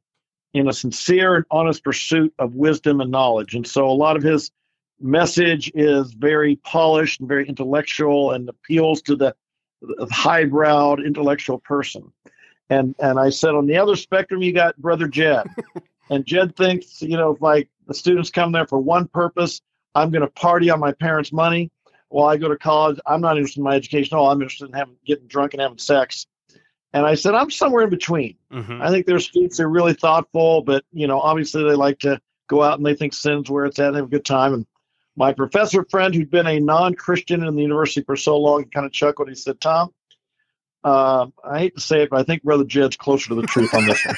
[0.54, 3.54] in a sincere and honest pursuit of wisdom and knowledge.
[3.54, 4.52] And so a lot of his
[5.00, 9.36] message is very polished and very intellectual and appeals to the
[10.12, 12.12] highbrow intellectual person.
[12.70, 15.48] And and I said on the other spectrum you got brother Jed.
[16.10, 19.62] and Jed thinks, you know, if like the students come there for one purpose,
[19.96, 21.72] I'm going to party on my parents' money.
[22.10, 24.18] While I go to college, I'm not interested in my education.
[24.18, 26.26] All I'm interested in having getting drunk and having sex.
[26.94, 28.38] And I said, I'm somewhere in between.
[28.52, 28.82] Mm-hmm.
[28.82, 32.20] I think there's students that are really thoughtful, but you know, obviously they like to
[32.48, 34.54] go out and they think sin's where it's at and have a good time.
[34.54, 34.66] And
[35.18, 38.86] my professor friend, who'd been a non Christian in the university for so long, kind
[38.86, 39.28] of chuckled.
[39.28, 39.92] He said, Tom,
[40.84, 43.74] uh, I hate to say it, but I think Brother Jed's closer to the truth
[43.74, 44.16] on this one.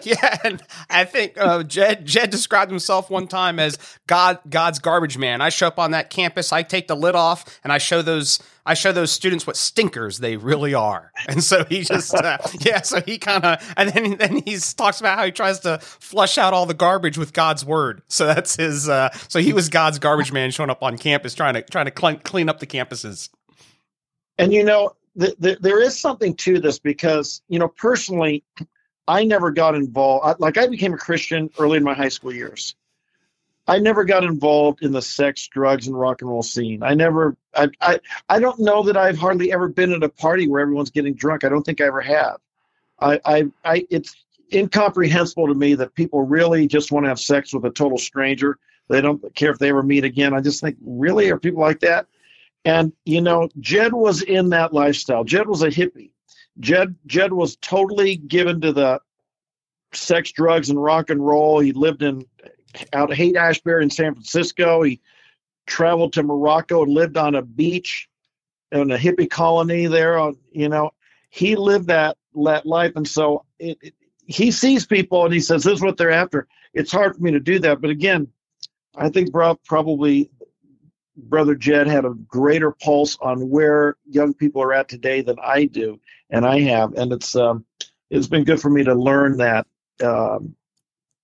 [0.02, 5.16] yeah, and I think uh, Jed Jed described himself one time as God God's garbage
[5.16, 5.40] man.
[5.40, 8.40] I show up on that campus, I take the lid off, and I show those
[8.70, 11.10] I show those students what stinkers they really are.
[11.28, 15.00] And so he just uh, yeah, so he kind of and then then he talks
[15.00, 18.02] about how he tries to flush out all the garbage with God's word.
[18.06, 18.88] So that's his.
[18.88, 21.90] Uh, so he was God's garbage man showing up on campus trying to trying to
[21.90, 23.28] clean, clean up the campuses.
[24.38, 28.44] And you know, there is something to this because you know personally
[29.08, 32.76] i never got involved like i became a christian early in my high school years
[33.66, 36.82] I never got involved in the sex, drugs, and rock and roll scene.
[36.82, 40.48] I never, I, I, I don't know that I've hardly ever been at a party
[40.48, 41.44] where everyone's getting drunk.
[41.44, 42.38] I don't think I ever have.
[42.98, 44.16] I, I, I it's
[44.52, 48.58] incomprehensible to me that people really just want to have sex with a total stranger.
[48.88, 50.34] They don't care if they ever meet again.
[50.34, 52.06] I just think, really, are people like that?
[52.64, 55.24] And you know, Jed was in that lifestyle.
[55.24, 56.10] Jed was a hippie.
[56.58, 59.00] Jed Jed was totally given to the
[59.92, 61.60] sex, drugs, and rock and roll.
[61.60, 62.24] He lived in
[62.92, 64.82] out of Haight Ashbury in San Francisco.
[64.82, 65.00] He
[65.66, 68.08] traveled to Morocco and lived on a beach
[68.72, 70.18] in a hippie colony there.
[70.18, 70.92] On you know,
[71.28, 75.64] he lived that that life, and so it, it, he sees people and he says,
[75.64, 78.28] "This is what they're after." It's hard for me to do that, but again,
[78.96, 80.30] I think probably
[81.16, 85.64] Brother Jed had a greater pulse on where young people are at today than I
[85.64, 87.64] do, and I have, and it's um,
[88.10, 89.66] it's been good for me to learn that
[90.02, 90.54] um,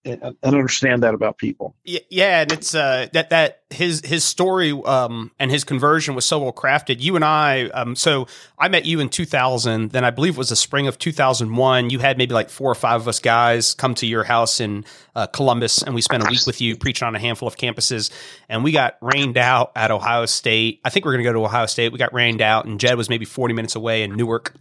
[0.06, 1.74] and understand that about people.
[1.84, 6.38] Yeah, and it's uh, that that his his story um, and his conversion was so
[6.38, 7.00] well crafted.
[7.00, 8.26] You and I, um, so
[8.58, 9.90] I met you in 2000.
[9.90, 11.90] Then I believe it was the spring of 2001.
[11.90, 14.84] You had maybe like four or five of us guys come to your house in
[15.14, 18.10] uh, Columbus, and we spent a week with you preaching on a handful of campuses.
[18.48, 20.80] And we got rained out at Ohio State.
[20.84, 21.92] I think we are going to go to Ohio State.
[21.92, 24.54] We got rained out, and Jed was maybe 40 minutes away in Newark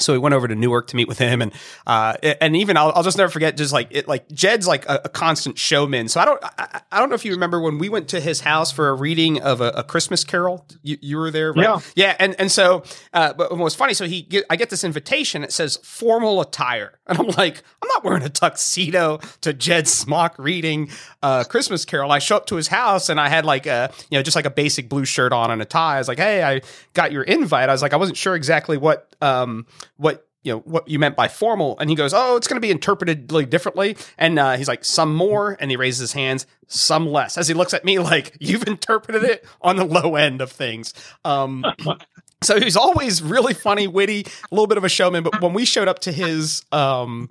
[0.00, 1.52] so we went over to Newark to meet with him, and
[1.86, 5.02] uh, and even I'll, I'll just never forget, just like it, like Jed's like a,
[5.04, 6.08] a constant showman.
[6.08, 8.40] So I don't I, I, don't know if you remember when we went to his
[8.40, 10.66] house for a reading of a, a Christmas Carol.
[10.82, 11.62] You, you were there, right?
[11.62, 12.16] Yeah, yeah.
[12.18, 13.92] And and so, uh, but what was funny?
[13.92, 15.44] So he get, I get this invitation.
[15.44, 20.36] It says formal attire, and I'm like, I'm not wearing a tuxedo to Jed's smock
[20.38, 20.88] reading
[21.22, 22.10] uh, Christmas Carol.
[22.10, 24.46] I show up to his house, and I had like a you know just like
[24.46, 25.96] a basic blue shirt on and a tie.
[25.96, 26.62] I was like, hey, I
[26.94, 27.68] got your invite.
[27.68, 29.11] I was like, I wasn't sure exactly what.
[29.22, 32.56] Um, what you know what you meant by formal and he goes oh it's going
[32.56, 33.96] to be interpreted like differently.
[34.18, 37.54] And uh, he's like some more and he raises his hands some less as he
[37.54, 40.94] looks at me like you've interpreted it on the low end of things.
[41.24, 41.64] Um,
[42.42, 45.64] so he's always really funny witty a little bit of a showman but when we
[45.64, 47.30] showed up to his um,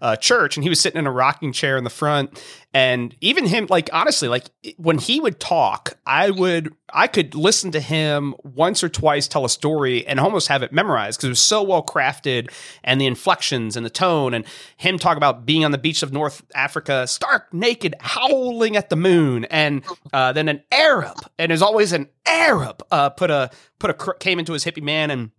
[0.00, 2.42] uh, church and he was sitting in a rocking chair in the front.
[2.74, 7.70] And even him like honestly like when he would talk i would i could listen
[7.72, 11.30] to him once or twice tell a story and almost have it memorized because it
[11.30, 12.50] was so well crafted
[12.84, 14.44] and the inflections and the tone and
[14.76, 18.96] him talk about being on the beach of north africa stark naked howling at the
[18.96, 19.82] moon and
[20.12, 24.38] uh, then an arab and there's always an arab uh, put a put a came
[24.38, 25.30] into his hippie man and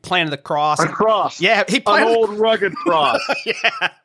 [0.00, 0.80] planted the cross.
[0.80, 1.40] A cross.
[1.40, 3.20] Yeah, he planted an old rugged cross.
[3.46, 3.52] yeah,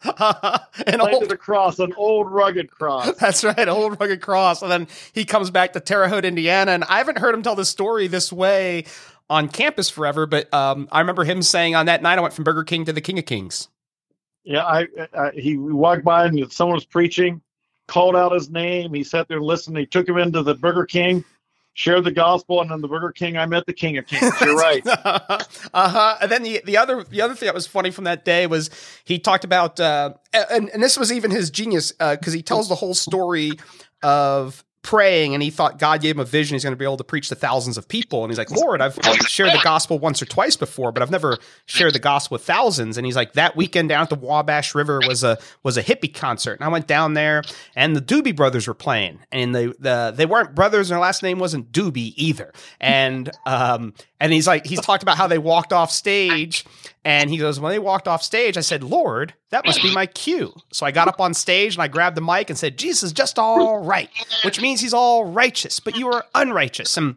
[0.04, 3.16] uh, an planted old the cross, an old rugged cross.
[3.20, 4.62] That's right, old rugged cross.
[4.62, 7.56] And then he comes back to Terre Haute, Indiana, and I haven't heard him tell
[7.56, 8.86] the story this way
[9.30, 10.26] on campus forever.
[10.26, 12.94] But um, I remember him saying on that night, I went from Burger King to
[12.94, 13.70] the King of Kings.
[14.44, 17.42] Yeah, I, I he walked by and someone was preaching,
[17.88, 18.94] called out his name.
[18.94, 19.82] He sat there listening.
[19.82, 21.24] He took him into the Burger King
[21.78, 24.34] share the gospel, and then the Burger King, I met the King of Kings.
[24.42, 24.82] You're right.
[24.86, 25.40] uh
[25.74, 26.18] huh.
[26.20, 28.70] And then the the other the other thing that was funny from that day was
[29.06, 32.68] he talked about, uh, and and this was even his genius because uh, he tells
[32.68, 33.52] the whole story
[34.04, 36.96] of praying and he thought God gave him a vision he's going to be able
[36.96, 38.24] to preach to thousands of people.
[38.24, 38.96] And he's like Lord I've
[39.28, 42.98] shared the gospel once or twice before but I've never shared the gospel with thousands.
[42.98, 46.14] And he's like that weekend down at the Wabash River was a was a hippie
[46.14, 46.54] concert.
[46.54, 47.44] And I went down there
[47.76, 49.20] and the Doobie brothers were playing.
[49.30, 52.54] And they the they weren't brothers and their last name wasn't Doobie either.
[52.80, 56.66] And um and he's like he's talked about how they walked off stage
[57.06, 60.06] and he goes, When they walked off stage, I said, Lord, that must be my
[60.06, 60.54] cue.
[60.72, 63.40] So I got up on stage and I grabbed the mic and said, Jesus just
[63.40, 64.10] all right,
[64.44, 66.98] which means he's all righteous, but you are unrighteous.
[66.98, 67.16] And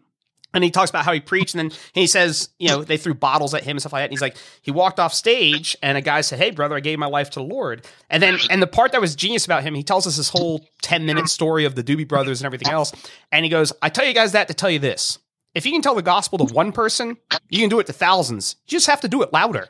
[0.53, 3.15] and he talks about how he preached, and then he says, you know, they threw
[3.15, 4.07] bottles at him and stuff like that.
[4.07, 6.99] And he's like, he walked off stage, and a guy said, "Hey, brother, I gave
[6.99, 9.75] my life to the Lord." And then, and the part that was genius about him,
[9.75, 12.93] he tells us this whole ten minute story of the Doobie Brothers and everything else.
[13.31, 15.19] And he goes, "I tell you guys that to tell you this:
[15.55, 17.17] if you can tell the gospel to one person,
[17.49, 18.57] you can do it to thousands.
[18.67, 19.69] You just have to do it louder."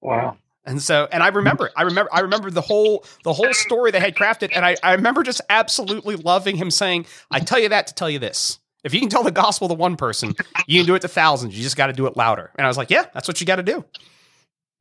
[0.00, 0.36] Wow.
[0.64, 4.00] And so, and I remember, I remember, I remember the whole, the whole story they
[4.00, 4.50] had crafted.
[4.52, 8.10] And I, I remember just absolutely loving him saying, I tell you that to tell
[8.10, 8.58] you this.
[8.82, 10.34] If you can tell the gospel to one person,
[10.66, 11.56] you can do it to thousands.
[11.56, 12.50] You just got to do it louder.
[12.56, 13.84] And I was like, yeah, that's what you got to do.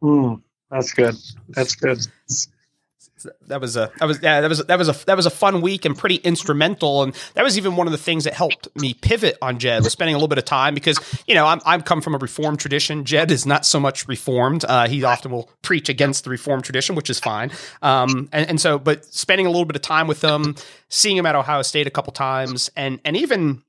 [0.02, 0.42] Mm,
[0.72, 1.16] that's good.
[1.50, 2.00] That's good
[3.48, 5.62] that was a that was yeah that was that was a that was a fun
[5.62, 7.04] week and pretty instrumental.
[7.04, 9.94] And that was even one of the things that helped me pivot on Jed was
[9.94, 12.60] spending a little bit of time because you know I'm I'm come from a reformed
[12.60, 13.06] tradition.
[13.06, 14.66] Jed is not so much reformed.
[14.66, 17.52] Uh, he often will preach against the reformed tradition which is fine.
[17.82, 20.56] Um, and and so but spending a little bit of time with them
[20.90, 23.64] seeing him at Ohio State a couple times and and even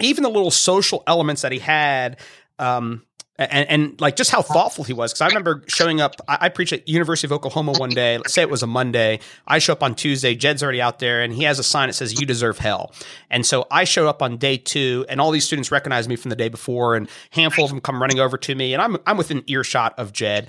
[0.00, 2.18] even the little social elements that he had
[2.58, 3.02] um,
[3.40, 5.12] and, and like just how thoughtful he was.
[5.12, 6.16] Because I remember showing up.
[6.28, 8.18] I, I preach at University of Oklahoma one day.
[8.18, 9.20] Let's say it was a Monday.
[9.46, 10.34] I show up on Tuesday.
[10.34, 12.92] Jed's already out there, and he has a sign that says "You deserve hell."
[13.30, 16.28] And so I show up on day two, and all these students recognize me from
[16.28, 19.16] the day before, and handful of them come running over to me, and I'm I'm
[19.16, 20.48] within earshot of Jed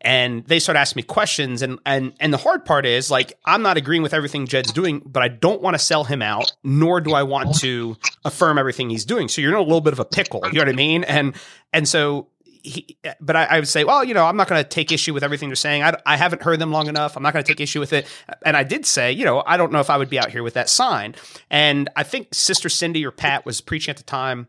[0.00, 3.62] and they start asking me questions and and and the hard part is like I'm
[3.62, 7.00] not agreeing with everything Jed's doing, but I don't want to sell him out, nor
[7.00, 9.28] do I want to affirm everything he's doing.
[9.28, 11.04] So you're in a little bit of a pickle, you know what I mean?
[11.04, 11.34] And
[11.72, 12.28] and so
[12.62, 15.14] he, but I, I would say, well, you know, I'm not going to take issue
[15.14, 15.82] with everything they're saying.
[15.82, 17.16] I, I haven't heard them long enough.
[17.16, 18.06] I'm not going to take issue with it.
[18.44, 20.42] And I did say, you know, I don't know if I would be out here
[20.42, 21.14] with that sign.
[21.50, 24.48] And I think Sister Cindy or Pat was preaching at the time.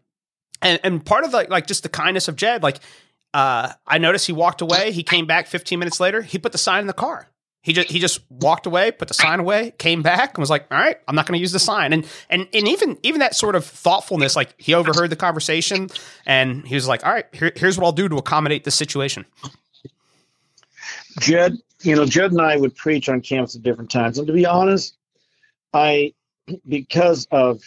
[0.62, 2.80] And, and part of like, like just the kindness of Jed, like
[3.34, 4.92] uh, I noticed he walked away.
[4.92, 6.22] He came back 15 minutes later.
[6.22, 7.30] He put the sign in the car.
[7.62, 10.66] He just he just walked away, put the sign away, came back, and was like,
[10.72, 13.36] "All right, I'm not going to use the sign." And and and even even that
[13.36, 15.90] sort of thoughtfulness, like he overheard the conversation,
[16.26, 19.26] and he was like, "All right, here, here's what I'll do to accommodate this situation."
[21.20, 24.34] Jed, you know, Jed and I would preach on campus at different times, and to
[24.34, 24.96] be honest,
[25.74, 26.14] I
[26.66, 27.62] because of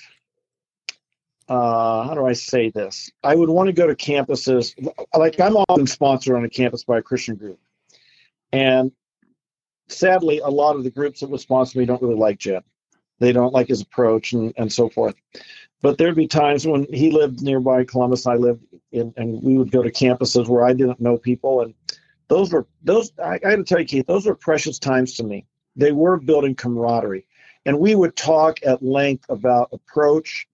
[1.52, 3.10] uh, how do I say this?
[3.22, 4.74] I would want to go to campuses
[5.14, 7.60] like I'm often sponsored on a campus by a Christian group,
[8.54, 8.90] and
[9.88, 12.64] sadly, a lot of the groups that would sponsor me don't really like Jed.
[13.18, 15.14] They don't like his approach and, and so forth.
[15.82, 19.70] But there'd be times when he lived nearby Columbus, I lived in, and we would
[19.70, 21.74] go to campuses where I didn't know people, and
[22.28, 23.12] those were those.
[23.22, 25.44] I, I to tell you, Keith, those were precious times to me.
[25.76, 27.26] They were building camaraderie,
[27.66, 30.48] and we would talk at length about approach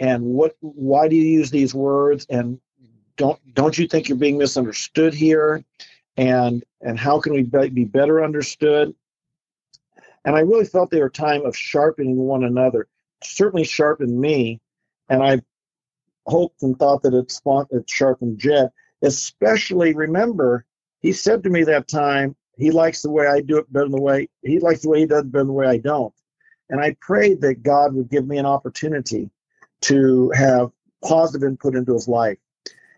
[0.00, 2.26] and what why do you use these words?
[2.28, 2.60] And
[3.16, 5.64] don't don't you think you're being misunderstood here?
[6.16, 8.94] And and how can we be better understood?
[10.24, 12.88] And i really felt they were time of sharpening one another
[13.22, 14.60] certainly sharpened me
[15.08, 15.40] and i
[16.26, 18.70] hoped and thought that it, spawned, it sharpened jed.
[19.02, 20.64] Especially remember
[21.00, 23.92] he said to me that time he likes the way i do it better than
[23.92, 26.14] the way he likes the way he does it better than the way i don't.
[26.70, 29.30] And i prayed that god would give me an opportunity
[29.82, 30.70] to have
[31.04, 32.38] positive input into his life.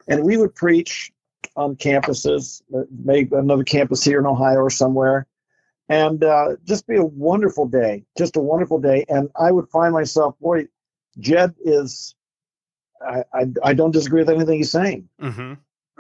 [0.07, 1.13] And we would preach
[1.57, 2.63] on campuses,
[3.05, 5.27] maybe another campus here in Ohio or somewhere,
[5.89, 9.05] and uh, just be a wonderful day, just a wonderful day.
[9.09, 10.69] And I would find myself, boy,
[11.19, 12.15] Jed is,
[13.07, 15.09] I, I, I don't disagree with anything he's saying.
[15.21, 15.55] Mm-hmm.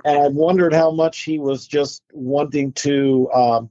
[0.04, 3.70] And I wondered how much he was just wanting to, um,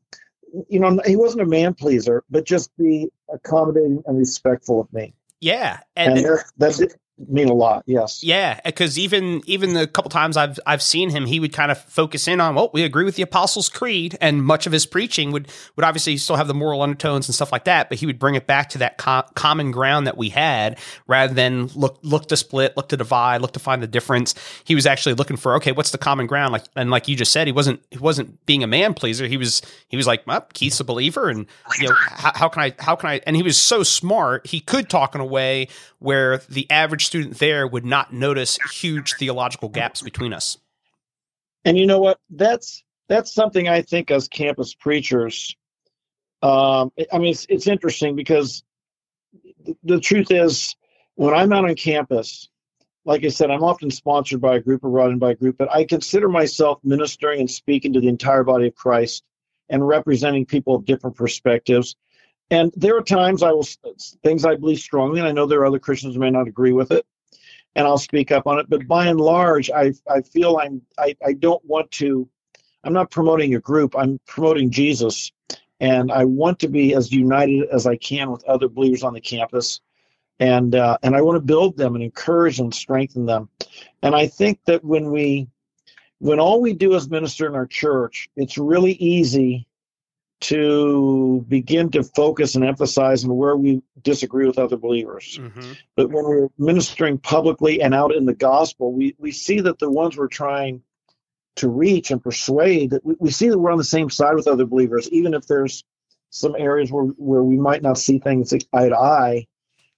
[0.69, 5.13] you know, he wasn't a man pleaser, but just be accommodating and respectful of me.
[5.39, 6.95] Yeah, and, and that's, that's
[7.27, 7.83] mean a lot.
[7.85, 8.23] Yes.
[8.23, 11.79] Yeah, because even even the couple times I've I've seen him, he would kind of
[11.79, 15.31] focus in on, well, we agree with the Apostles' Creed, and much of his preaching
[15.31, 18.19] would would obviously still have the moral undertones and stuff like that, but he would
[18.19, 22.27] bring it back to that co- common ground that we had, rather than look look
[22.27, 24.35] to split, look to divide, look to find the difference.
[24.63, 26.53] He was actually looking for, okay, what's the common ground?
[26.53, 29.27] Like and like you just said, he wasn't he wasn't being a man pleaser.
[29.27, 31.47] He was he was like, well, Keith's a believer, and
[31.79, 33.21] you know how, how can I how can I?
[33.25, 35.67] And he was so smart, he could talk in a way
[35.99, 40.57] where the average student there would not notice huge theological gaps between us.
[41.65, 42.19] And you know what?
[42.29, 45.55] That's that's something I think as campus preachers.
[46.41, 48.63] Um, I mean, it's, it's interesting because
[49.83, 50.75] the truth is,
[51.15, 52.49] when I'm out on campus,
[53.05, 55.73] like I said, I'm often sponsored by a group or run by a group, but
[55.73, 59.23] I consider myself ministering and speaking to the entire body of Christ
[59.69, 61.95] and representing people of different perspectives.
[62.49, 63.67] And there are times I will
[64.23, 66.71] things I believe strongly, and I know there are other Christians who may not agree
[66.71, 67.05] with it,
[67.75, 68.69] and I'll speak up on it.
[68.69, 72.27] But by and large, I I feel I'm I, I don't want to.
[72.83, 73.95] I'm not promoting a group.
[73.97, 75.31] I'm promoting Jesus,
[75.81, 79.21] and I want to be as united as I can with other believers on the
[79.21, 79.81] campus,
[80.39, 83.49] and uh, and I want to build them and encourage and strengthen them.
[84.01, 85.47] And I think that when we
[86.19, 89.67] when all we do is minister in our church, it's really easy
[90.39, 95.39] to begin to focus and emphasize on where we disagree with other believers.
[95.41, 95.73] Mm-hmm.
[95.95, 99.89] But when we're ministering publicly and out in the gospel, we, we see that the
[99.89, 100.83] ones we're trying
[101.55, 104.65] to reach and persuade, we, we see that we're on the same side with other
[104.65, 105.83] believers, even if there's
[106.29, 109.47] some areas where, where we might not see things eye to eye.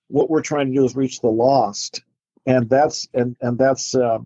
[0.08, 2.02] What we're trying to do is reach the lost.
[2.46, 4.20] And that's and and that's uh,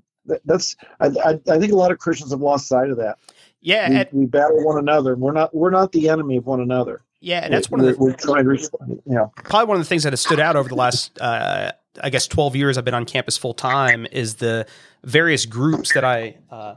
[0.45, 3.17] that's I, I, I think a lot of Christians have lost sight of that.
[3.63, 5.15] Yeah, we, and, we, battle one another.
[5.15, 7.01] We're not we're not the enemy of one another.
[7.21, 8.65] Yeah, and that's one of the we're trying to reach.
[9.05, 12.09] Yeah, probably one of the things that has stood out over the last, uh, I
[12.09, 14.67] guess, twelve years I've been on campus full time is the
[15.05, 16.75] various groups that I uh,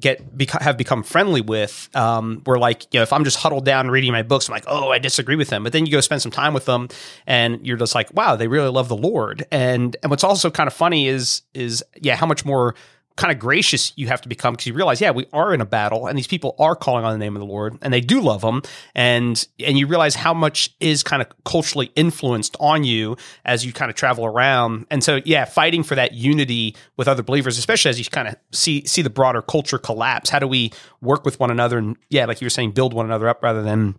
[0.00, 1.90] get beca- have become friendly with.
[1.94, 4.64] Um, where like you know, if I'm just huddled down reading my books, I'm like,
[4.66, 5.62] oh, I disagree with them.
[5.64, 6.88] But then you go spend some time with them,
[7.26, 9.44] and you're just like, wow, they really love the Lord.
[9.50, 12.74] And and what's also kind of funny is is yeah, how much more
[13.16, 15.66] kind of gracious you have to become because you realize, yeah, we are in a
[15.66, 18.20] battle and these people are calling on the name of the Lord and they do
[18.20, 18.62] love him.
[18.94, 23.72] And, and you realize how much is kind of culturally influenced on you as you
[23.72, 24.86] kind of travel around.
[24.90, 28.36] And so, yeah, fighting for that unity with other believers, especially as you kind of
[28.52, 30.30] see, see the broader culture collapse.
[30.30, 31.78] How do we work with one another?
[31.78, 33.96] And yeah, like you were saying, build one another up rather than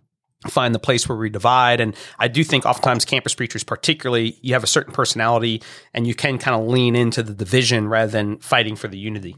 [0.48, 1.80] find the place where we divide.
[1.80, 6.14] And I do think oftentimes campus preachers, particularly, you have a certain personality and you
[6.14, 9.36] can kind of lean into the division rather than fighting for the unity.